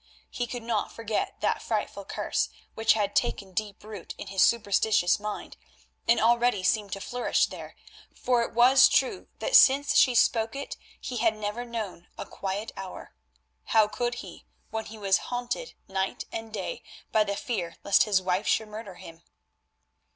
He 0.31 0.47
could 0.47 0.63
not 0.63 0.91
forget 0.91 1.41
that 1.41 1.61
frightful 1.61 2.05
curse 2.05 2.49
which 2.73 2.93
had 2.93 3.15
taken 3.15 3.51
deep 3.53 3.83
root 3.83 4.15
in 4.17 4.29
his 4.29 4.41
superstitious 4.41 5.19
mind, 5.19 5.57
and 6.07 6.19
already 6.19 6.63
seemed 6.63 6.91
to 6.93 6.99
flourish 6.99 7.45
there, 7.45 7.75
for 8.15 8.41
it 8.41 8.51
was 8.51 8.89
true 8.89 9.27
that 9.37 9.55
since 9.55 9.93
she 9.95 10.15
spoke 10.15 10.55
it 10.55 10.75
he 10.99 11.17
had 11.17 11.35
never 11.35 11.63
known 11.65 12.07
a 12.17 12.25
quiet 12.25 12.71
hour. 12.75 13.13
How 13.65 13.87
could 13.87 14.15
he 14.25 14.47
when 14.71 14.85
he 14.85 14.97
was 14.97 15.19
haunted 15.29 15.75
night 15.87 16.25
and 16.31 16.51
day 16.51 16.81
by 17.11 17.23
the 17.23 17.35
fear 17.35 17.75
lest 17.83 18.01
his 18.01 18.23
wife 18.23 18.47
should 18.47 18.69
murder 18.69 18.95
him? 18.95 19.21